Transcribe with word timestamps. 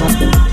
Yeah. 0.00 0.49